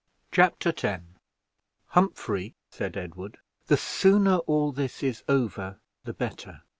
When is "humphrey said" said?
1.89-2.97